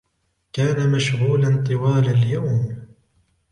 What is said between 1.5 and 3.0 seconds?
طوال اليوم.